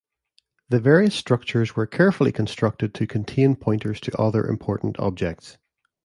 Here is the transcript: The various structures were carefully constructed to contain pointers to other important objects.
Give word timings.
The 0.69 0.79
various 0.79 1.13
structures 1.13 1.75
were 1.75 1.85
carefully 1.85 2.31
constructed 2.31 2.95
to 2.95 3.05
contain 3.05 3.55
pointers 3.55 3.99
to 4.01 4.17
other 4.19 4.47
important 4.47 4.97
objects. 4.99 5.59